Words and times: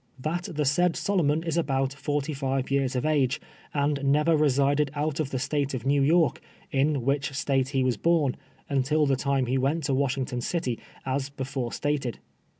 Tluit 0.19 0.55
the 0.55 0.63
siiid 0.63 0.95
Solomon 0.95 1.43
is 1.43 1.57
ahout 1.59 1.93
f<)rty 1.93 2.33
rivc 2.35 2.71
years 2.71 2.95
of 2.95 3.05
age, 3.05 3.39
and 3.71 4.03
never 4.03 4.35
resided 4.35 4.89
out 4.95 5.19
of 5.19 5.29
the 5.29 5.37
St:ite 5.37 5.75
of 5.75 5.85
New 5.85 6.01
York, 6.01 6.41
in 6.71 7.03
which 7.05 7.33
State 7.33 7.69
he 7.69 7.83
was 7.83 7.97
born, 7.97 8.35
until 8.67 9.05
the 9.05 9.15
time 9.15 9.45
he 9.45 9.59
went 9.59 9.83
to 9.83 9.91
^Vashington 9.93 10.41
city, 10.41 10.79
as 11.05 11.29
before 11.29 11.71
stated. 11.71 12.17